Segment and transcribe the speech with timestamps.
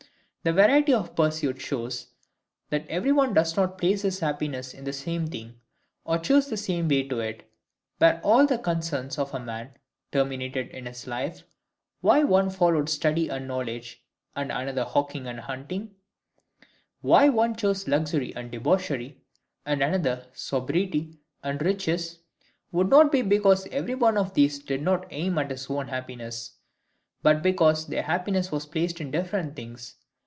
[0.43, 2.07] This variety of pursuits shows,
[2.71, 5.59] that every one does not place his happiness in the same thing,
[6.03, 7.47] or choose the same way to it.
[7.99, 9.73] Were all the concerns of man
[10.11, 11.43] terminated in this life,
[11.99, 14.01] why one followed study and knowledge,
[14.35, 15.93] and another hawking and hunting:
[17.01, 19.21] why one chose luxury and debauchery,
[19.63, 22.17] and another sobriety and riches,
[22.71, 26.53] would not be because every one of these did NOT aim at his own happiness;
[27.21, 29.97] but because their happiness was placed in different things.